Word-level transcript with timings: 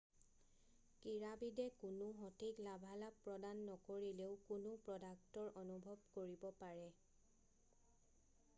ক্ৰীড়াবিদে 1.01 1.65
কোনো 1.83 2.07
সঠিক 2.21 2.61
লাভালাভ 2.67 3.19
প্ৰদান 3.27 3.61
নকৰিলেও 3.67 4.33
কোনো 4.49 4.73
প্ৰ'ডাক্টৰ 4.89 5.53
অনুভৱ 5.65 6.03
কৰিব 6.19 6.49
পাৰে 6.65 6.91